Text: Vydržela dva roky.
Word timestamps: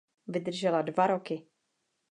Vydržela 0.27 0.81
dva 0.89 1.07
roky. 1.13 1.41